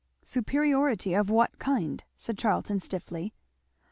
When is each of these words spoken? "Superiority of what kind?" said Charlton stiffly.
"Superiority 0.23 1.13
of 1.13 1.29
what 1.29 1.59
kind?" 1.59 2.03
said 2.17 2.35
Charlton 2.35 2.79
stiffly. 2.79 3.35